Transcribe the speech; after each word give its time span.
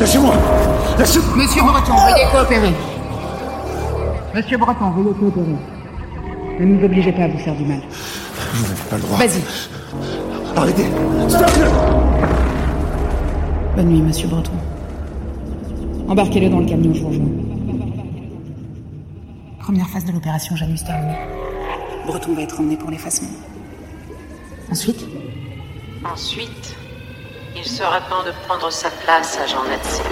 Lâchez-moi 0.00 0.34
Lâchez 0.98 1.20
Monsieur 1.36 1.62
Breton, 1.62 1.92
veuillez 1.92 2.26
coopérer. 2.32 2.74
Monsieur 4.34 4.58
Breton, 4.58 4.90
veuillez 4.90 5.14
coopérer. 5.14 5.56
Ne 6.60 6.64
nous 6.66 6.84
obligez 6.84 7.12
pas 7.12 7.24
à 7.24 7.28
vous 7.28 7.38
faire 7.38 7.54
du 7.54 7.64
mal. 7.64 7.80
Vous 8.54 8.62
n'avez 8.62 8.90
pas 8.90 8.96
le 8.96 9.02
droit. 9.02 9.18
Vas-y. 9.18 9.42
Arrêtez 10.56 10.84
Stop-le 11.28 11.66
Bonne 13.76 13.88
nuit, 13.88 14.00
monsieur 14.02 14.28
Breton. 14.28 14.52
Embarquez-le 16.08 16.48
dans 16.48 16.60
le 16.60 16.66
camion, 16.66 16.94
je 16.94 17.02
vous 17.02 17.08
rejoins. 17.08 17.26
Première 19.60 19.88
phase 19.88 20.04
de 20.04 20.12
l'opération 20.12 20.56
Janus 20.56 20.84
terminée. 20.84 21.18
Breton 22.06 22.34
va 22.34 22.42
être 22.42 22.60
emmené 22.60 22.76
pour 22.76 22.90
l'effacement. 22.90 23.28
Ensuite 24.70 25.04
Ensuite, 26.12 26.76
il 27.54 27.64
sera 27.64 28.00
temps 28.00 28.22
de 28.24 28.32
prendre 28.46 28.70
sa 28.70 28.90
place 28.90 29.38
à 29.38 29.46
Jean 29.46 29.64
Natsé. 29.64 30.02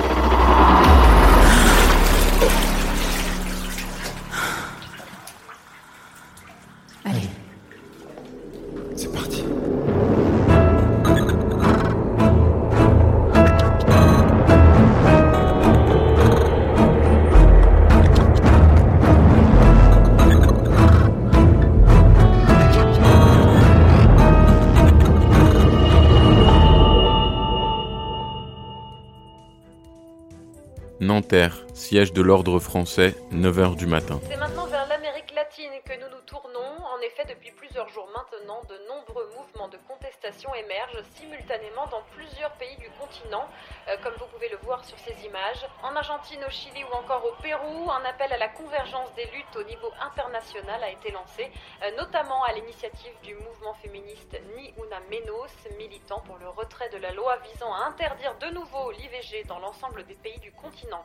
Siège 31.94 32.12
de 32.12 32.22
l'ordre 32.22 32.58
français, 32.58 33.14
9h 33.30 33.76
du 33.76 33.86
matin. 33.86 34.18
C'est 34.28 34.36
maintenant 34.36 34.66
vers 34.66 34.84
l'Amérique 34.88 35.32
latine 35.32 35.70
que 35.84 35.92
nous 35.92 36.10
nous 36.10 36.24
tournons. 36.26 36.74
En 36.92 36.98
effet, 37.06 37.24
depuis 37.28 37.52
plusieurs 37.52 37.88
jours 37.88 38.08
maintenant, 38.10 38.62
de 38.68 38.74
nombreux 38.90 39.30
mouvements 39.38 39.68
de 39.68 39.78
contestation 39.86 40.52
émergent 40.56 41.04
simultanément 41.14 41.86
dans 41.92 42.02
plusieurs 42.16 42.50
pays 42.54 42.76
du 42.78 42.90
continent, 42.98 43.46
euh, 43.86 43.96
comme 44.02 44.14
vous 44.18 44.26
pouvez 44.26 44.48
le 44.48 44.56
voir 44.66 44.84
sur 44.84 44.98
ces 44.98 45.14
images. 45.24 45.62
En 45.84 45.94
Argentine, 45.94 46.42
au 46.44 46.50
Chili 46.50 46.82
ou 46.82 46.96
encore 46.96 47.24
au 47.30 47.40
Pérou, 47.40 47.88
un 47.88 48.04
appel 48.10 48.32
à 48.32 48.38
la 48.38 48.48
convergence 48.48 49.14
des 49.14 49.26
luttes 49.26 49.54
au 49.54 49.62
niveau 49.62 49.92
international 50.02 50.82
a 50.82 50.90
été 50.90 51.12
lancé, 51.12 51.46
euh, 51.46 51.94
notamment 51.96 52.42
à 52.42 52.54
l'initiative 52.54 53.14
du 53.22 53.36
mouvement 53.36 53.74
féministe 53.74 54.34
Ni 54.56 54.74
Una 54.82 54.98
Menos, 55.10 55.54
militant 55.78 56.18
pour 56.26 56.38
le 56.38 56.48
retrait 56.48 56.88
de 56.88 56.98
la 56.98 57.12
loi 57.12 57.36
visant 57.52 57.72
à 57.72 57.86
interdire 57.86 58.34
de 58.40 58.50
nouveau 58.50 58.90
l'IVG 58.90 59.44
dans 59.46 59.60
l'ensemble 59.60 60.02
des 60.06 60.16
pays 60.16 60.40
du 60.40 60.50
continent. 60.50 61.04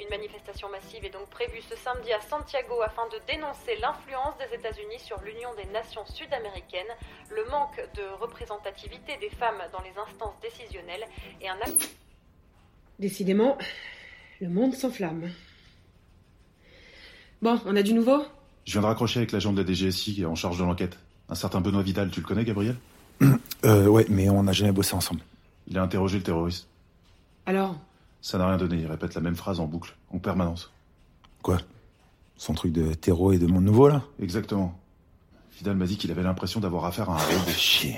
Une 0.00 0.08
manifestation 0.10 0.68
massive 0.70 1.04
est 1.04 1.10
donc 1.12 1.28
prévue 1.28 1.60
ce 1.68 1.74
samedi 1.76 2.12
à 2.12 2.20
Santiago 2.20 2.80
afin 2.84 3.02
de 3.08 3.18
dénoncer 3.26 3.74
l'influence 3.82 4.38
des 4.38 4.54
États-Unis 4.54 5.00
sur 5.00 5.20
l'Union 5.22 5.50
des 5.56 5.68
nations 5.72 6.06
sud-américaines, 6.06 6.94
le 7.34 7.50
manque 7.50 7.82
de 7.96 8.02
représentativité 8.20 9.16
des 9.20 9.30
femmes 9.30 9.60
dans 9.72 9.82
les 9.82 9.90
instances 9.98 10.38
décisionnelles 10.40 11.04
et 11.40 11.48
un 11.48 11.56
acte 11.60 11.90
Décidément, 13.00 13.58
le 14.40 14.48
monde 14.48 14.74
s'enflamme. 14.74 15.30
Bon, 17.42 17.60
on 17.66 17.74
a 17.74 17.82
du 17.82 17.92
nouveau? 17.92 18.24
Je 18.66 18.72
viens 18.72 18.82
de 18.82 18.86
raccrocher 18.86 19.18
avec 19.18 19.32
l'agent 19.32 19.52
de 19.52 19.60
la 19.60 19.66
DGSI 19.66 20.14
qui 20.14 20.22
est 20.22 20.26
en 20.26 20.36
charge 20.36 20.58
de 20.58 20.64
l'enquête. 20.64 20.96
Un 21.28 21.34
certain 21.34 21.60
Benoît 21.60 21.82
Vidal, 21.82 22.10
tu 22.10 22.20
le 22.20 22.26
connais, 22.26 22.44
Gabriel? 22.44 22.76
Euh, 23.64 23.88
ouais, 23.88 24.06
mais 24.08 24.30
on 24.30 24.44
n'a 24.44 24.52
jamais 24.52 24.70
bossé 24.70 24.94
ensemble. 24.94 25.20
Il 25.66 25.76
a 25.76 25.82
interrogé 25.82 26.18
le 26.18 26.22
terroriste. 26.22 26.68
Alors 27.44 27.74
Ça 28.20 28.38
n'a 28.38 28.48
rien 28.48 28.56
donné, 28.56 28.76
il 28.76 28.86
répète 28.86 29.14
la 29.14 29.20
même 29.20 29.36
phrase 29.36 29.60
en 29.60 29.66
boucle, 29.66 29.96
en 30.12 30.18
permanence. 30.18 30.72
Quoi? 31.42 31.58
Son 32.36 32.54
truc 32.54 32.72
de 32.72 32.94
terreau 32.94 33.32
et 33.32 33.38
de 33.38 33.46
monde 33.46 33.64
nouveau, 33.64 33.88
là? 33.88 34.02
Exactement. 34.20 34.78
Vidal 35.56 35.76
m'a 35.76 35.86
dit 35.86 35.96
qu'il 35.96 36.10
avait 36.10 36.22
l'impression 36.22 36.60
d'avoir 36.60 36.84
affaire 36.84 37.10
à 37.10 37.14
un 37.14 37.24
robot. 37.24 37.50
chier. 37.56 37.96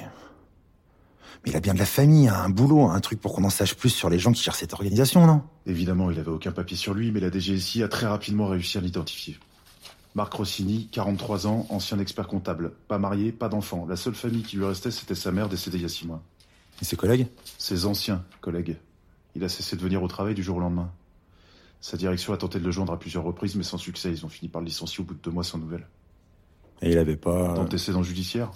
Mais 1.44 1.52
il 1.52 1.56
a 1.56 1.60
bien 1.60 1.72
de 1.74 1.78
la 1.78 1.86
famille, 1.86 2.28
hein, 2.28 2.42
un 2.44 2.50
boulot, 2.50 2.88
un 2.88 3.00
truc 3.00 3.20
pour 3.20 3.34
qu'on 3.34 3.44
en 3.44 3.50
sache 3.50 3.74
plus 3.74 3.88
sur 3.90 4.10
les 4.10 4.18
gens 4.18 4.32
qui 4.32 4.42
gèrent 4.42 4.54
cette 4.54 4.74
organisation, 4.74 5.26
non? 5.26 5.42
Évidemment, 5.66 6.10
il 6.10 6.18
avait 6.18 6.30
aucun 6.30 6.52
papier 6.52 6.76
sur 6.76 6.92
lui, 6.92 7.12
mais 7.12 7.20
la 7.20 7.30
DGSI 7.30 7.82
a 7.82 7.88
très 7.88 8.06
rapidement 8.06 8.46
réussi 8.46 8.76
à 8.76 8.80
l'identifier. 8.82 9.38
Marc 10.14 10.32
Rossini, 10.34 10.88
43 10.90 11.46
ans, 11.46 11.66
ancien 11.70 11.98
expert 11.98 12.26
comptable. 12.26 12.72
Pas 12.88 12.98
marié, 12.98 13.32
pas 13.32 13.48
d'enfant. 13.48 13.86
La 13.88 13.96
seule 13.96 14.14
famille 14.14 14.42
qui 14.42 14.56
lui 14.56 14.64
restait, 14.64 14.90
c'était 14.90 15.14
sa 15.14 15.32
mère 15.32 15.48
décédée 15.48 15.78
il 15.78 15.82
y 15.82 15.86
a 15.86 15.88
six 15.88 16.06
mois. 16.06 16.22
Et 16.82 16.84
ses 16.84 16.96
collègues? 16.96 17.28
Ses 17.58 17.86
anciens 17.86 18.24
collègues. 18.40 18.76
Il 19.34 19.44
a 19.44 19.48
cessé 19.48 19.76
de 19.76 19.82
venir 19.82 20.02
au 20.02 20.08
travail 20.08 20.34
du 20.34 20.42
jour 20.42 20.56
au 20.56 20.60
lendemain. 20.60 20.90
Sa 21.80 21.96
direction 21.96 22.32
a 22.32 22.36
tenté 22.36 22.58
de 22.58 22.64
le 22.64 22.70
joindre 22.70 22.92
à 22.92 22.98
plusieurs 22.98 23.24
reprises, 23.24 23.56
mais 23.56 23.62
sans 23.62 23.78
succès. 23.78 24.10
Ils 24.10 24.26
ont 24.26 24.28
fini 24.28 24.48
par 24.48 24.60
le 24.60 24.66
licencier 24.66 25.02
au 25.02 25.04
bout 25.04 25.14
de 25.14 25.20
deux 25.20 25.30
mois 25.30 25.44
sans 25.44 25.58
nouvelles. 25.58 25.86
Et 26.82 26.90
il 26.90 26.98
avait 26.98 27.16
pas... 27.16 27.54
D'antécédents 27.54 28.02
judiciaires 28.02 28.50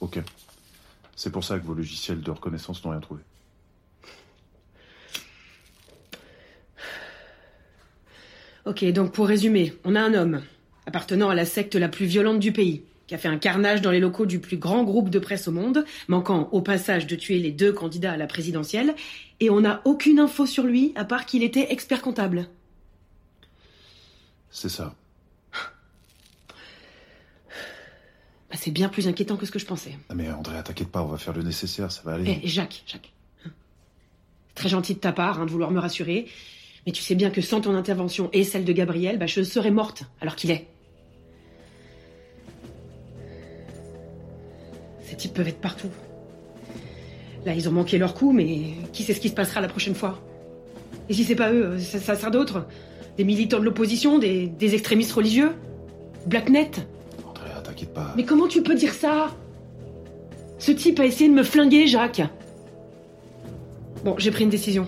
Ok. 0.00 0.20
C'est 1.16 1.30
pour 1.30 1.44
ça 1.44 1.58
que 1.58 1.64
vos 1.64 1.74
logiciels 1.74 2.20
de 2.20 2.30
reconnaissance 2.30 2.84
n'ont 2.84 2.92
rien 2.92 3.00
trouvé. 3.00 3.22
Ok, 8.64 8.84
donc 8.92 9.12
pour 9.12 9.26
résumer, 9.26 9.74
on 9.84 9.94
a 9.94 10.00
un 10.00 10.12
homme, 10.12 10.42
appartenant 10.84 11.30
à 11.30 11.34
la 11.34 11.46
secte 11.46 11.74
la 11.74 11.88
plus 11.88 12.04
violente 12.04 12.38
du 12.38 12.52
pays, 12.52 12.82
qui 13.08 13.14
a 13.14 13.18
fait 13.18 13.28
un 13.28 13.38
carnage 13.38 13.80
dans 13.80 13.90
les 13.90 14.00
locaux 14.00 14.26
du 14.26 14.38
plus 14.38 14.58
grand 14.58 14.84
groupe 14.84 15.08
de 15.08 15.18
presse 15.18 15.48
au 15.48 15.52
monde, 15.52 15.84
manquant 16.06 16.48
au 16.52 16.60
passage 16.60 17.06
de 17.06 17.16
tuer 17.16 17.38
les 17.38 17.50
deux 17.50 17.72
candidats 17.72 18.12
à 18.12 18.16
la 18.16 18.26
présidentielle, 18.26 18.94
et 19.40 19.50
on 19.50 19.62
n'a 19.62 19.80
aucune 19.84 20.20
info 20.20 20.46
sur 20.46 20.64
lui, 20.64 20.92
à 20.94 21.04
part 21.04 21.24
qu'il 21.24 21.42
était 21.42 21.72
expert 21.72 22.02
comptable. 22.02 22.48
C'est 24.50 24.68
ça. 24.68 24.94
Bah, 28.50 28.56
c'est 28.56 28.70
bien 28.70 28.88
plus 28.88 29.08
inquiétant 29.08 29.36
que 29.36 29.46
ce 29.46 29.50
que 29.50 29.58
je 29.58 29.66
pensais. 29.66 29.98
Ah 30.10 30.14
mais 30.14 30.30
Andrea, 30.30 30.62
t'inquiète 30.62 30.88
pas, 30.88 31.02
on 31.02 31.08
va 31.08 31.18
faire 31.18 31.34
le 31.34 31.42
nécessaire, 31.42 31.90
ça 31.90 32.02
va 32.04 32.12
aller. 32.12 32.40
Eh, 32.42 32.48
Jacques, 32.48 32.82
Jacques. 32.86 33.12
Très 34.54 34.68
gentil 34.68 34.94
de 34.94 34.98
ta 34.98 35.12
part 35.12 35.40
hein, 35.40 35.46
de 35.46 35.50
vouloir 35.50 35.70
me 35.70 35.80
rassurer, 35.80 36.28
mais 36.84 36.92
tu 36.92 37.02
sais 37.02 37.14
bien 37.14 37.30
que 37.30 37.40
sans 37.40 37.62
ton 37.62 37.74
intervention 37.74 38.28
et 38.34 38.44
celle 38.44 38.64
de 38.64 38.72
Gabriel, 38.72 39.18
bah, 39.18 39.26
je 39.26 39.42
serais 39.42 39.70
morte 39.70 40.02
alors 40.20 40.36
qu'il 40.36 40.50
est. 40.50 40.66
Ces 45.08 45.16
types 45.16 45.32
peuvent 45.32 45.48
être 45.48 45.60
partout. 45.60 45.88
Là, 47.46 47.54
ils 47.54 47.68
ont 47.68 47.72
manqué 47.72 47.96
leur 47.96 48.14
coup, 48.14 48.32
mais 48.32 48.74
qui 48.92 49.04
sait 49.04 49.14
ce 49.14 49.20
qui 49.20 49.28
se 49.30 49.34
passera 49.34 49.60
la 49.60 49.68
prochaine 49.68 49.94
fois? 49.94 50.20
Et 51.08 51.14
si 51.14 51.24
c'est 51.24 51.34
pas 51.34 51.50
eux, 51.50 51.78
ça, 51.78 51.98
ça 51.98 52.14
sera 52.14 52.30
d'autres 52.30 52.66
Des 53.16 53.24
militants 53.24 53.58
de 53.58 53.64
l'opposition, 53.64 54.18
des, 54.18 54.46
des 54.46 54.74
extrémistes 54.74 55.12
religieux 55.12 55.52
Blacknet 56.26 56.70
Andrea, 57.26 57.62
t'inquiète 57.64 57.94
pas. 57.94 58.12
Mais 58.16 58.24
comment 58.24 58.48
tu 58.48 58.62
peux 58.62 58.74
dire 58.74 58.92
ça? 58.92 59.34
Ce 60.58 60.72
type 60.72 61.00
a 61.00 61.06
essayé 61.06 61.30
de 61.30 61.34
me 61.34 61.42
flinguer, 61.42 61.86
Jacques. 61.86 62.22
Bon, 64.04 64.14
j'ai 64.18 64.30
pris 64.30 64.44
une 64.44 64.50
décision. 64.50 64.86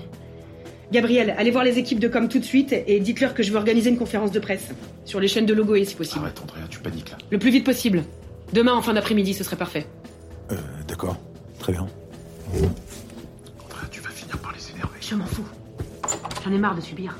Gabriel, 0.92 1.34
allez 1.38 1.52
voir 1.52 1.64
les 1.64 1.78
équipes 1.78 2.00
de 2.00 2.08
com 2.08 2.28
tout 2.28 2.40
de 2.40 2.44
suite 2.44 2.74
et 2.86 3.00
dites-leur 3.00 3.32
que 3.32 3.42
je 3.42 3.52
veux 3.52 3.58
organiser 3.58 3.88
une 3.88 3.96
conférence 3.96 4.32
de 4.32 4.40
presse. 4.40 4.68
Sur 5.04 5.20
les 5.20 5.28
chaînes 5.28 5.46
de 5.46 5.54
Logoé, 5.54 5.84
si 5.84 5.94
possible. 5.94 6.24
Arrête, 6.24 6.40
Andrea, 6.42 6.66
tu 6.68 6.80
paniques 6.80 7.10
là. 7.10 7.16
Le 7.30 7.38
plus 7.38 7.50
vite 7.50 7.64
possible. 7.64 8.04
Demain, 8.52 8.74
en 8.74 8.82
fin 8.82 8.92
d'après-midi, 8.92 9.32
ce 9.32 9.44
serait 9.44 9.56
parfait. 9.56 9.86
D'accord. 11.00 11.16
Très 11.58 11.72
bien. 11.72 11.86
Tu 13.90 14.00
vas 14.02 14.10
finir 14.10 14.36
par 14.36 14.52
les 14.52 14.70
énerver. 14.70 14.98
Je 15.00 15.14
m'en 15.14 15.24
fous. 15.24 15.46
J'en 16.44 16.52
ai 16.52 16.58
marre 16.58 16.74
de 16.74 16.82
subir. 16.82 17.16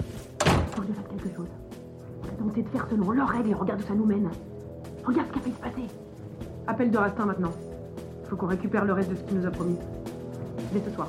Faut 0.75 0.83
que 0.83 0.89
je 0.89 0.93
fasse 0.93 1.07
quelque 1.09 1.35
chose. 1.35 1.47
Tenter 2.39 2.63
de 2.63 2.69
faire 2.69 2.87
selon 2.91 3.11
leurs 3.13 3.29
règles 3.31 3.49
et 3.49 3.55
regarde 3.55 3.81
où 3.81 3.87
ça 3.87 3.95
nous 3.95 4.05
mène. 4.05 4.29
Regarde 5.03 5.29
ce 5.29 5.33
qui 5.33 5.39
a 5.39 5.43
failli 5.43 5.55
se 5.55 5.61
passer. 5.63 5.95
Appel 6.67 6.91
de 6.91 6.99
Rastin 6.99 7.25
maintenant. 7.25 7.55
Faut 8.29 8.37
qu'on 8.37 8.49
récupère 8.49 8.85
le 8.85 8.93
reste 8.93 9.09
de 9.13 9.17
ce 9.17 9.23
qu'il 9.23 9.39
nous 9.39 9.47
a 9.47 9.51
promis. 9.51 9.79
Dès 10.75 10.83
ce 10.87 10.95
soir. 10.95 11.09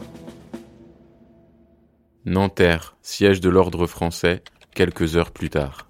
Nanterre, 2.23 2.95
siège 3.01 3.41
de 3.41 3.49
l'ordre 3.49 3.85
français, 3.85 4.43
quelques 4.73 5.17
heures 5.17 5.31
plus 5.31 5.49
tard. 5.49 5.89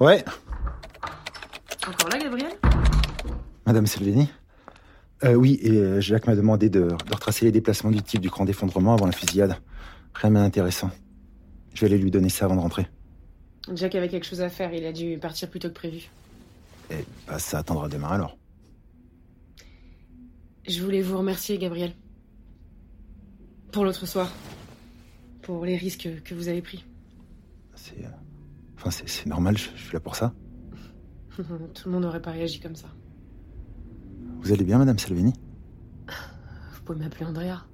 Ouais, 0.00 0.22
Encore 1.88 2.10
là, 2.10 2.18
Gabriel? 2.18 2.53
Madame 3.66 3.86
Salvini 3.86 4.28
euh, 5.24 5.34
Oui, 5.34 5.58
et 5.62 5.70
euh, 5.70 6.00
Jacques 6.00 6.26
m'a 6.26 6.36
demandé 6.36 6.68
de, 6.70 6.82
de 6.82 7.12
retracer 7.14 7.44
les 7.44 7.52
déplacements 7.52 7.90
du 7.90 8.02
type 8.02 8.20
du 8.20 8.28
grand 8.28 8.46
effondrement 8.46 8.94
avant 8.94 9.06
la 9.06 9.12
fusillade. 9.12 9.56
Rien 10.14 10.30
de 10.32 10.36
intéressant. 10.36 10.90
Je 11.72 11.80
vais 11.80 11.86
aller 11.92 11.98
lui 12.02 12.10
donner 12.10 12.28
ça 12.28 12.44
avant 12.44 12.56
de 12.56 12.60
rentrer. 12.60 12.86
Jack 13.74 13.94
avait 13.94 14.08
quelque 14.08 14.26
chose 14.26 14.42
à 14.42 14.50
faire, 14.50 14.72
il 14.74 14.84
a 14.84 14.92
dû 14.92 15.18
partir 15.18 15.48
plus 15.48 15.58
tôt 15.58 15.68
que 15.68 15.74
prévu. 15.74 16.10
Et 16.90 17.04
bah, 17.26 17.38
ça 17.38 17.58
attendra 17.58 17.88
demain 17.88 18.08
alors. 18.08 18.36
Je 20.68 20.82
voulais 20.82 21.02
vous 21.02 21.18
remercier, 21.18 21.58
Gabriel. 21.58 21.92
Pour 23.72 23.84
l'autre 23.84 24.06
soir. 24.06 24.30
Pour 25.42 25.64
les 25.64 25.76
risques 25.76 26.08
que 26.24 26.34
vous 26.34 26.48
avez 26.48 26.62
pris. 26.62 26.84
C'est. 27.74 28.04
euh, 28.04 28.08
Enfin, 28.76 28.90
c'est 28.90 29.08
c'est 29.08 29.26
normal, 29.26 29.56
je, 29.56 29.70
je 29.76 29.82
suis 29.82 29.92
là 29.94 30.00
pour 30.00 30.14
ça. 30.14 30.34
Tout 31.36 31.42
le 31.86 31.90
monde 31.90 32.02
n'aurait 32.02 32.20
pas 32.22 32.32
réagi 32.32 32.60
comme 32.60 32.76
ça. 32.76 32.88
Vous 34.44 34.52
allez 34.52 34.64
bien, 34.64 34.76
Madame 34.76 34.98
Salvini? 34.98 35.32
Vous 36.06 36.82
pouvez 36.84 36.98
m'appeler 36.98 37.24
Andrea. 37.24 37.64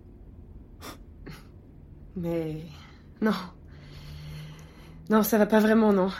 Mais. 2.15 2.63
Non. 3.21 3.35
Non, 5.11 5.25
ça 5.25 5.37
va 5.37 5.47
pas 5.47 5.59
vraiment, 5.59 5.93
non. 5.93 6.13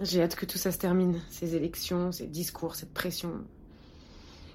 J'ai 0.00 0.22
hâte 0.22 0.36
que 0.36 0.46
tout 0.46 0.58
ça 0.58 0.70
se 0.70 0.78
termine. 0.78 1.20
Ces 1.28 1.56
élections, 1.56 2.12
ces 2.12 2.28
discours, 2.28 2.76
cette 2.76 2.94
pression. 2.94 3.32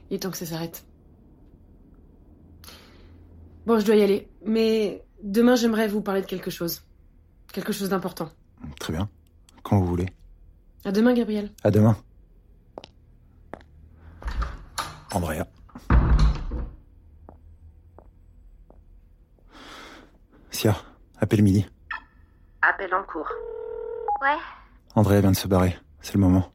Il 0.10 0.16
est 0.16 0.19
temps 0.19 0.31
que 0.31 0.38
ça 0.38 0.46
s'arrête. 0.46 0.86
Bon, 3.66 3.78
je 3.78 3.86
dois 3.86 3.96
y 3.96 4.04
aller. 4.04 4.30
Mais 4.46 5.04
demain, 5.22 5.57
j'aimerais 5.57 5.90
vous 5.90 6.02
parler 6.02 6.22
de 6.22 6.28
quelque 6.28 6.50
chose. 6.50 6.81
Quelque 7.52 7.74
chose 7.74 7.90
d'important. 7.90 8.31
Très 8.80 8.94
bien. 8.94 9.10
Quand 9.63 9.81
vous 9.81 9.86
voulez. 9.86 10.07
À 10.86 10.94
demain, 10.94 11.13
Gabriel. 11.13 11.52
À 11.66 11.72
demain. 11.72 11.98
Andrea. 15.16 15.46
Sia, 20.52 20.76
appelle 21.22 21.42
midi. 21.42 21.66
Appel 22.62 22.94
en 22.94 23.04
cours. 23.04 23.30
Ouais, 24.22 24.38
Andrea 24.94 25.22
vient 25.22 25.32
de 25.32 25.38
se 25.38 25.48
barrer. 25.48 25.78
C'est 26.02 26.16
le 26.16 26.20
moment. 26.20 26.52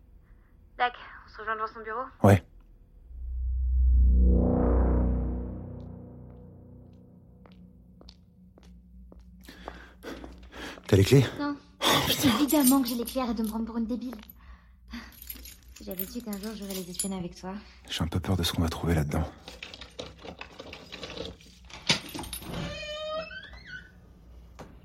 Dac, 0.77 0.93
on 1.27 1.31
se 1.31 1.39
rejoint 1.39 1.55
devant 1.55 1.67
son 1.69 1.81
bureau? 1.81 2.03
Ouais. 2.23 2.45
T'as 10.87 10.97
les 10.97 11.05
clés? 11.05 11.25
Non. 11.39 11.57
Évidemment 12.25 12.83
que 12.83 12.89
j'ai 12.89 12.97
les 12.97 13.05
clés, 13.07 13.23
arrête 13.23 13.39
de 13.39 13.43
me 13.43 13.49
prendre 13.49 13.65
pour 13.65 13.79
une 13.79 13.87
débile. 13.87 14.17
Si 15.81 15.87
j'avais 15.87 16.05
su 16.05 16.21
qu'un 16.21 16.33
jour 16.33 16.51
j'aurais 16.55 16.75
les 16.75 16.91
espionner 16.91 17.17
avec 17.17 17.41
toi. 17.41 17.55
J'ai 17.89 18.03
un 18.03 18.07
peu 18.07 18.21
peur 18.21 18.37
de 18.37 18.43
ce 18.43 18.53
qu'on 18.53 18.61
va 18.61 18.69
trouver 18.69 18.95
là-dedans. 18.95 19.25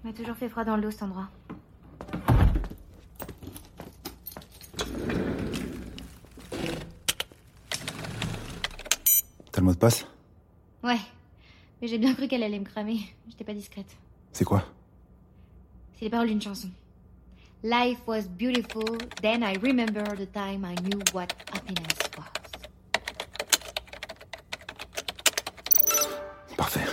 m'a 0.06 0.14
toujours 0.14 0.38
fait 0.38 0.48
froid 0.48 0.64
dans 0.64 0.78
l'eau 0.78 0.90
cet 0.92 1.04
endroit. 1.04 1.28
T'as 9.52 9.60
le 9.60 9.64
mot 9.64 9.74
de 9.74 9.78
passe? 9.78 10.06
Ouais, 10.82 10.96
mais 11.82 11.90
j'ai 11.90 11.98
bien 11.98 12.14
cru 12.14 12.30
qu'elle 12.30 12.44
allait 12.44 12.60
me 12.60 12.64
cramer. 12.64 13.02
J'étais 13.28 13.44
pas 13.44 13.54
discrète. 13.54 13.98
C'est 14.32 14.46
quoi? 14.46 14.64
C'est 15.96 16.06
les 16.06 16.10
paroles 16.10 16.30
d'une 16.30 16.42
chanson. 16.42 16.70
Life 17.66 18.06
was 18.06 18.28
beautiful, 18.28 18.86
then 19.24 19.42
I 19.42 19.56
remember 19.56 20.04
the 20.16 20.28
time 20.28 20.64
I 20.64 20.76
knew 20.84 21.02
what 21.14 21.34
happiness 21.52 21.98
was. 22.16 22.26
Parfait. 26.56 26.86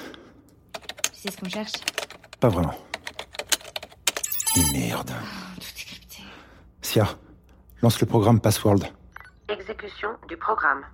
Tu 1.13 1.21
sais 1.21 1.31
ce 1.31 1.37
qu'on 1.37 1.51
cherche? 1.51 1.73
Pas 2.41 2.49
vraiment. 2.49 2.75
Mais 4.57 4.79
merde. 4.79 5.13
Tout 5.57 5.69
est 5.77 5.85
crypté. 5.85 6.23
Sia, 6.81 7.07
lance 7.83 8.01
le 8.01 8.07
programme 8.07 8.41
Password. 8.41 8.81
Exécution 9.51 10.17
du 10.27 10.39
programme. 10.39 10.87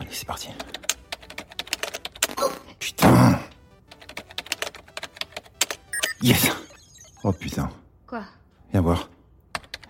Allez, 0.00 0.08
c'est 0.12 0.26
parti. 0.26 0.48
Putain 2.78 3.38
Yes 6.22 6.50
Oh 7.22 7.32
putain. 7.32 7.68
Quoi? 8.06 8.22
Viens 8.78 8.84
voir. 8.84 9.08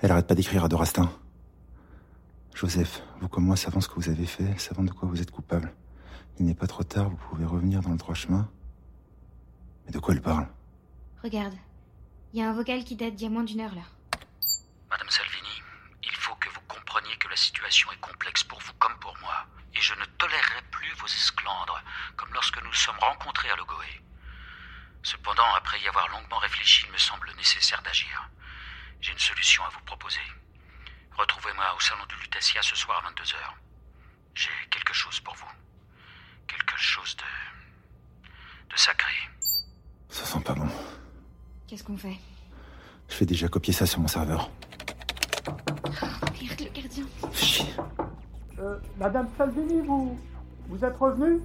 Elle 0.01 0.11
arrête 0.13 0.27
pas 0.27 0.35
d'écrire 0.35 0.65
à 0.65 0.69
Dorastin. 0.69 1.13
Joseph, 2.55 3.03
vous 3.21 3.29
comme 3.29 3.45
moi 3.45 3.55
savons 3.55 3.83
ce 3.83 3.89
que 3.89 3.97
vous 3.97 4.09
avez 4.09 4.25
fait, 4.25 4.59
savons 4.59 4.83
de 4.83 4.91
quoi 4.91 5.07
vous 5.07 5.21
êtes 5.21 5.31
coupable. 5.31 5.75
Il 6.39 6.47
n'est 6.47 6.55
pas 6.55 6.67
trop 6.67 6.85
tard, 6.85 7.11
vous 7.11 7.19
pouvez 7.29 7.45
revenir 7.45 7.83
dans 7.83 7.91
le 7.91 7.99
droit 7.99 8.15
chemin. 8.15 8.49
Mais 9.85 9.93
de 9.93 9.99
quoi 9.99 10.15
elle 10.15 10.23
parle? 10.23 10.49
Regarde. 11.23 11.53
Il 12.33 12.41
y 12.41 12.43
a 12.43 12.49
un 12.49 12.55
vocal 12.55 12.83
qui 12.83 12.97
date 12.97 13.15
d'il 13.15 13.25
y 13.25 13.27
a 13.27 13.31
moins 13.31 13.45
d'une 13.45 13.61
heure 13.61 13.75
là. 13.75 13.83
Madame 14.89 15.11
Salvini, 15.11 15.63
il 16.03 16.17
faut 16.17 16.37
que 16.37 16.49
vous 16.49 16.63
compreniez 16.67 17.15
que 17.19 17.29
la 17.29 17.37
situation 17.37 17.93
est 17.93 18.01
complexe 18.01 18.43
pour 18.43 18.59
vous 18.59 18.73
comme 18.79 18.99
pour 19.01 19.15
moi. 19.21 19.45
Et 19.75 19.81
je 19.83 19.93
ne 19.93 20.05
tolérerai 20.17 20.63
plus 20.71 20.95
vos 20.95 21.07
esclandres, 21.09 21.83
comme 22.17 22.33
lorsque 22.33 22.57
nous 22.63 22.69
nous 22.69 22.73
sommes 22.73 22.99
rencontrés 23.01 23.51
à 23.51 23.57
Logoé. 23.57 24.01
Cependant, 25.03 25.53
après 25.59 25.79
y 25.79 25.89
avoir 25.89 26.09
longuement 26.09 26.39
réfléchi, 26.39 26.87
il 26.87 26.93
me 26.93 26.97
semble 26.97 27.31
nécessaire 27.37 27.83
d'agir. 27.83 28.31
J'ai 29.01 29.13
une 29.13 29.19
solution 29.19 29.63
à 29.65 29.69
vous 29.71 29.81
proposer. 29.87 30.21
Retrouvez-moi 31.17 31.65
au 31.77 31.81
salon 31.81 32.03
de 32.09 32.15
Lutetia 32.23 32.63
ce 32.63 32.77
soir 32.77 33.03
à 33.05 33.11
22h. 33.11 33.35
J'ai 34.35 34.51
quelque 34.71 34.93
chose 34.95 35.21
pour 35.21 35.35
vous. 35.35 35.51
Quelque 36.47 36.77
chose 36.77 37.17
de. 37.17 38.73
de 38.73 38.79
sacré. 38.79 39.13
Ça 40.09 40.25
sent 40.25 40.41
pas 40.41 40.55
bon. 40.55 40.69
Qu'est-ce 41.67 41.85
qu'on 41.85 41.97
fait? 41.97 42.19
Je 43.09 43.17
vais 43.19 43.27
déjà 43.27 43.49
copier 43.49 43.73
ça 43.73 43.87
sur 43.87 44.01
mon 44.01 44.09
serveur. 44.09 44.51
Merde, 45.47 46.61
le 46.61 46.71
gardien. 46.71 47.05
Chier. 47.33 47.75
Euh, 48.59 48.79
Madame 48.97 49.29
Salvini, 49.37 49.81
vous. 49.87 50.19
Vous 50.69 50.85
êtes 50.85 50.97
revenue? 50.97 51.41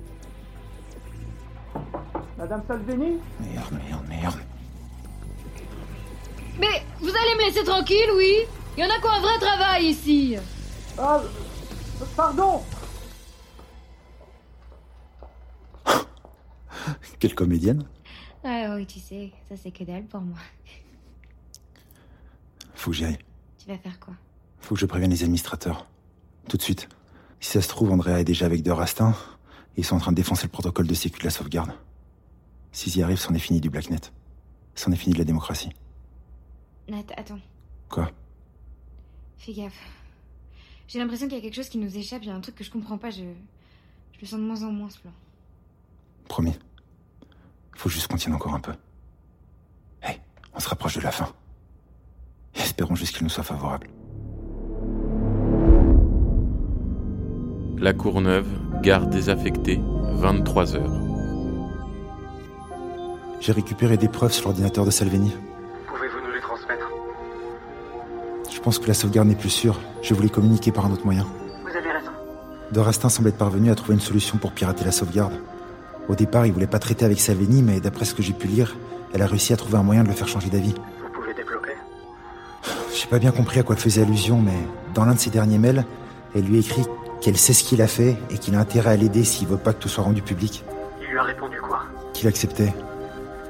Madame 2.38 2.64
Salvini? 2.68 3.20
Merde, 3.40 3.74
merde, 3.88 4.08
merde. 4.08 4.40
Vous 7.04 7.10
allez 7.10 7.36
me 7.38 7.46
laisser 7.48 7.66
tranquille, 7.66 8.10
oui 8.16 8.34
Il 8.78 8.82
y 8.82 8.86
en 8.86 8.90
a 8.90 8.98
quoi 9.02 9.16
un 9.16 9.20
vrai 9.20 9.38
travail 9.38 9.88
ici 9.88 10.38
Ah, 10.98 11.22
pardon 12.16 12.62
Quelle 17.20 17.36
comédienne 17.36 17.86
Ah 18.46 18.76
oui, 18.76 18.86
tu 18.86 19.00
sais, 19.00 19.34
ça 19.50 19.56
c'est 19.62 19.72
que 19.72 19.84
dalle 19.84 20.06
pour 20.06 20.22
moi. 20.22 20.38
Faut 22.74 22.92
que 22.92 22.96
j'y 22.98 23.04
aille. 23.04 23.20
Tu 23.58 23.68
vas 23.68 23.78
faire 23.78 24.00
quoi? 24.00 24.14
Faut 24.60 24.76
que 24.76 24.80
je 24.82 24.86
prévienne 24.86 25.12
les 25.12 25.24
administrateurs. 25.24 25.86
Tout 26.48 26.56
de 26.56 26.62
suite. 26.62 26.88
Si 27.42 27.52
ça 27.52 27.62
se 27.62 27.68
trouve, 27.68 27.92
Andrea 27.92 28.22
est 28.22 28.24
déjà 28.26 28.46
avec 28.46 28.64
De 28.64 28.72
Rastin 28.72 29.14
et 29.76 29.82
ils 29.82 29.86
sont 29.86 29.98
en 29.98 30.00
train 30.00 30.12
de 30.12 30.18
défoncer 30.18 30.44
le 30.44 30.52
protocole 30.52 30.88
de 30.88 30.94
sécu 30.94 31.20
de 31.20 31.26
la 31.26 31.32
sauvegarde. 31.32 31.74
S'ils 32.72 32.96
y 32.98 33.04
arrivent, 33.04 33.20
c'en 33.20 33.34
est 33.34 33.40
fini 33.40 33.60
du 33.60 33.70
Blacknet. 33.70 34.00
C'en 34.76 34.94
est 34.94 34.98
fini 34.98 35.14
de 35.14 35.20
la 35.20 35.26
démocratie. 35.26 35.70
Nat, 36.88 37.04
attends. 37.16 37.40
Quoi? 37.90 38.12
Fais 39.38 39.54
gaffe. 39.54 39.80
J'ai 40.88 41.00
l'impression 41.00 41.28
qu'il 41.28 41.38
y 41.38 41.40
a 41.40 41.44
quelque 41.44 41.56
chose 41.56 41.70
qui 41.70 41.78
nous 41.78 41.98
échappe, 41.98 42.24
il 42.24 42.28
y 42.28 42.32
a 42.32 42.36
un 42.36 42.42
truc 42.42 42.56
que 42.56 42.64
je 42.64 42.72
comprends 42.72 42.98
pas, 42.98 43.10
je. 43.10 43.24
Je 44.14 44.22
le 44.22 44.28
sens 44.28 44.40
de 44.40 44.46
moins 44.46 44.64
en 44.64 44.72
moins 44.72 44.90
ce 44.90 45.00
plan. 45.00 45.12
Promis. 46.28 46.58
Faut 47.76 47.90
juste 47.90 48.08
qu'on 48.08 48.18
tienne 48.18 48.36
encore 48.36 48.54
un 48.54 48.60
peu. 48.60 48.74
Hey, 50.02 50.20
on 50.54 50.60
se 50.60 50.70
rapproche 50.70 50.96
de 50.96 51.02
la 51.02 51.12
fin. 51.12 51.34
Et 52.56 52.60
espérons 52.60 52.96
juste 52.96 53.16
qu'il 53.16 53.24
nous 53.24 53.30
soit 53.30 53.44
favorable. 53.44 53.88
La 57.80 57.94
Courneuve, 57.94 58.48
gare 58.82 59.08
désaffectée, 59.08 59.80
23 60.14 60.76
heures. 60.76 61.00
J'ai 63.42 63.52
récupéré 63.52 63.98
des 63.98 64.08
preuves 64.08 64.32
sur 64.32 64.46
l'ordinateur 64.46 64.86
de 64.86 64.92
Salvini. 64.92 65.34
Pense 68.64 68.80
que 68.80 68.88
la 68.88 68.94
sauvegarde 68.94 69.28
n'est 69.28 69.36
plus 69.36 69.50
sûre. 69.50 69.80
Je 70.02 70.14
voulais 70.14 70.30
communiquer 70.30 70.72
par 70.72 70.86
un 70.86 70.92
autre 70.92 71.04
moyen. 71.06 71.28
Vous 71.64 71.78
avez 71.78 71.92
raison. 71.92 72.12
Dorastin 72.72 73.10
semble 73.10 73.28
être 73.28 73.38
parvenu 73.38 73.70
à 73.70 73.76
trouver 73.76 73.94
une 73.94 74.00
solution 74.00 74.38
pour 74.38 74.54
pirater 74.54 74.86
la 74.86 74.92
sauvegarde. 74.92 75.34
Au 76.08 76.16
départ, 76.16 76.46
il 76.46 76.54
voulait 76.54 76.66
pas 76.66 76.80
traiter 76.80 77.04
avec 77.06 77.20
Salvini, 77.20 77.62
mais 77.62 77.82
d'après 77.82 78.06
ce 78.06 78.14
que 78.14 78.24
j'ai 78.24 78.34
pu 78.34 78.48
lire, 78.48 78.76
elle 79.14 79.22
a 79.22 79.28
réussi 79.28 79.54
à 79.54 79.58
trouver 79.58 79.78
un 79.78 79.84
moyen 79.84 80.04
de 80.04 80.08
le 80.08 80.14
faire 80.14 80.28
changer 80.30 80.50
d'avis. 80.50 80.74
Vous 80.74 81.10
pouvez 81.14 81.34
développer 81.34 81.74
J'ai 82.96 83.08
pas 83.08 83.20
bien 83.20 83.32
compris 83.32 83.60
à 83.60 83.64
quoi 83.64 83.76
elle 83.76 83.82
faisait 83.82 84.02
allusion, 84.02 84.40
mais 84.40 84.58
dans 84.94 85.04
l'un 85.06 85.14
de 85.14 85.20
ses 85.20 85.30
derniers 85.30 85.60
mails, 85.60 85.86
elle 86.34 86.44
lui 86.44 86.60
écrit 86.60 86.84
qu'elle 87.22 87.38
sait 87.38 87.54
ce 87.54 87.64
qu'il 87.64 87.82
a 87.82 87.88
fait 87.88 88.18
et 88.32 88.38
qu'il 88.38 88.56
a 88.56 88.60
intérêt 88.60 88.92
à 88.92 88.96
l'aider 88.96 89.26
s'il 89.26 89.48
veut 89.48 89.58
pas 89.58 89.74
que 89.74 89.80
tout 89.80 89.90
soit 89.90 90.04
rendu 90.04 90.22
public. 90.22 90.64
Il 91.02 91.12
lui 91.12 91.20
a 91.20 91.24
répondu 91.24 91.58
quoi? 91.62 91.82
Qu'il 92.14 92.28
acceptait. 92.30 92.74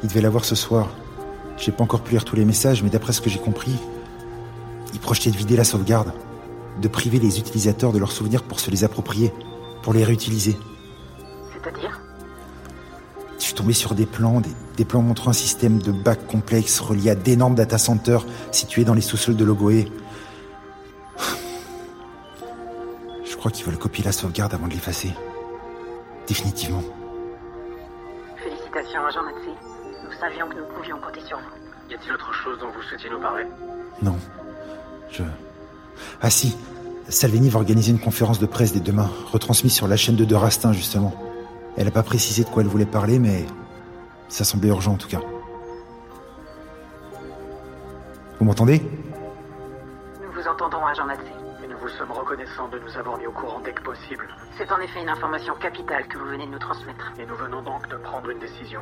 Il 0.01 0.09
devait 0.09 0.21
l'avoir 0.21 0.43
ce 0.43 0.55
soir. 0.55 0.89
J'ai 1.57 1.71
pas 1.71 1.83
encore 1.83 2.01
pu 2.01 2.11
lire 2.11 2.25
tous 2.25 2.35
les 2.35 2.45
messages, 2.45 2.81
mais 2.81 2.89
d'après 2.89 3.13
ce 3.13 3.21
que 3.21 3.29
j'ai 3.29 3.39
compris, 3.39 3.75
il 4.93 4.99
projetait 4.99 5.31
de 5.31 5.37
vider 5.37 5.57
la 5.57 5.63
sauvegarde, 5.63 6.13
de 6.81 6.87
priver 6.87 7.19
les 7.19 7.39
utilisateurs 7.39 7.91
de 7.91 7.99
leurs 7.99 8.11
souvenirs 8.11 8.43
pour 8.43 8.59
se 8.59 8.71
les 8.71 8.83
approprier, 8.83 9.33
pour 9.81 9.93
les 9.93 10.03
réutiliser. 10.03 10.57
C'est-à-dire? 11.51 11.99
Je 13.37 13.43
suis 13.43 13.53
tombé 13.53 13.73
sur 13.73 13.93
des 13.95 14.05
plans, 14.05 14.41
des, 14.41 14.49
des 14.77 14.85
plans 14.85 15.01
montrant 15.01 15.31
un 15.31 15.33
système 15.33 15.79
de 15.79 15.91
bacs 15.91 16.25
complexes 16.27 16.79
relié 16.79 17.09
à 17.09 17.15
d'énormes 17.15 17.55
data 17.55 17.77
centers 17.77 18.25
situés 18.51 18.85
dans 18.85 18.93
les 18.93 19.01
sous-sols 19.01 19.35
de 19.35 19.43
Logoé. 19.43 19.91
Je 23.25 23.35
crois 23.35 23.51
qu'ils 23.51 23.65
veulent 23.65 23.77
copier 23.77 24.03
la 24.05 24.13
sauvegarde 24.13 24.53
avant 24.53 24.67
de 24.67 24.73
l'effacer. 24.73 25.11
Définitivement. 26.27 26.83
Félicitations, 28.41 29.05
agent 29.05 29.21
Nazi. 29.23 29.49
Nous 30.05 30.11
savions 30.17 30.47
que 30.47 30.55
nous 30.55 30.65
pouvions 30.77 30.97
compter 31.01 31.19
sur 31.27 31.37
vous. 31.37 31.91
Y 31.91 31.95
a-t-il 31.95 32.13
autre 32.13 32.33
chose 32.33 32.57
dont 32.59 32.69
vous 32.73 32.81
souhaitiez 32.83 33.09
nous 33.09 33.19
parler? 33.19 33.43
Non. 34.01 34.15
Je... 35.13 35.23
Ah 36.21 36.29
si, 36.29 36.57
Salvini 37.07 37.49
va 37.49 37.59
organiser 37.59 37.91
une 37.91 37.99
conférence 37.99 38.39
de 38.39 38.47
presse 38.47 38.73
dès 38.73 38.79
demain, 38.79 39.09
retransmise 39.31 39.73
sur 39.73 39.87
la 39.87 39.95
chaîne 39.95 40.15
de 40.15 40.25
De 40.25 40.35
Rastin, 40.35 40.73
justement. 40.73 41.13
Elle 41.77 41.85
n'a 41.85 41.91
pas 41.91 42.03
précisé 42.03 42.43
de 42.43 42.49
quoi 42.49 42.63
elle 42.63 42.67
voulait 42.67 42.85
parler, 42.85 43.19
mais 43.19 43.45
ça 44.27 44.43
semblait 44.43 44.69
urgent 44.69 44.93
en 44.93 44.97
tout 44.97 45.07
cas. 45.07 45.19
Vous 48.39 48.45
m'entendez? 48.45 48.81
Nous 50.21 50.31
vous 50.31 50.47
entendons, 50.47 50.83
agent 50.85 51.05
Nazi. 51.05 51.21
Et 51.63 51.67
nous 51.67 51.77
vous 51.77 51.89
sommes 51.89 52.11
reconnaissants 52.11 52.67
de 52.69 52.79
nous 52.79 52.97
avoir 52.97 53.17
mis 53.17 53.27
au 53.27 53.31
courant 53.31 53.61
dès 53.63 53.73
que 53.73 53.83
possible. 53.83 54.27
C'est 54.57 54.71
en 54.71 54.79
effet 54.79 55.01
une 55.01 55.09
information 55.09 55.53
capitale 55.55 56.07
que 56.07 56.17
vous 56.17 56.25
venez 56.25 56.45
de 56.47 56.51
nous 56.51 56.59
transmettre. 56.59 57.13
Et 57.19 57.25
nous 57.25 57.35
venons 57.35 57.61
donc 57.61 57.87
de 57.89 57.95
prendre 57.97 58.29
une 58.29 58.39
décision. 58.39 58.81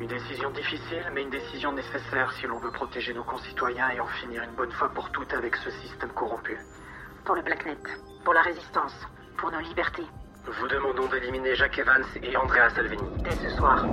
Une 0.00 0.08
décision 0.08 0.50
difficile, 0.50 1.04
mais 1.12 1.22
une 1.22 1.30
décision 1.30 1.72
nécessaire 1.72 2.32
si 2.32 2.46
l'on 2.46 2.58
veut 2.58 2.72
protéger 2.72 3.14
nos 3.14 3.22
concitoyens 3.22 3.90
et 3.90 4.00
en 4.00 4.06
finir 4.06 4.42
une 4.42 4.54
bonne 4.56 4.72
fois 4.72 4.88
pour 4.88 5.10
toutes 5.10 5.32
avec 5.32 5.54
ce 5.56 5.70
système 5.70 6.10
corrompu. 6.10 6.58
Pour 7.24 7.36
le 7.36 7.42
Blacknet, 7.42 7.78
pour 8.24 8.34
la 8.34 8.42
résistance, 8.42 8.94
pour 9.36 9.50
nos 9.52 9.60
libertés. 9.60 10.06
Nous 10.46 10.52
vous 10.52 10.68
demandons 10.68 11.06
d'éliminer 11.06 11.54
Jacques 11.54 11.78
Evans 11.78 12.04
et 12.22 12.36
Andrea 12.36 12.68
Salvini. 12.70 13.08
Dès 13.22 13.36
ce 13.36 13.56
soir. 13.56 13.86